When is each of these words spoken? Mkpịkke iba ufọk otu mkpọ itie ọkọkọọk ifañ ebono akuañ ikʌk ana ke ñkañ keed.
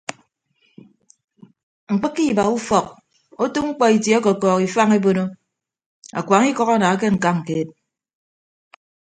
Mkpịkke 1.93 2.21
iba 2.31 2.43
ufọk 2.55 2.85
otu 3.41 3.59
mkpọ 3.67 3.85
itie 3.95 4.15
ọkọkọọk 4.19 4.59
ifañ 4.67 4.89
ebono 4.97 5.23
akuañ 6.19 6.43
ikʌk 6.51 6.69
ana 6.73 6.99
ke 6.99 7.07
ñkañ 7.15 7.37
keed. 7.47 7.69